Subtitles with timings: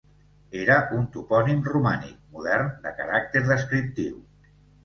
[0.61, 4.21] És un topònim romànic modern de caràcter descriptiu.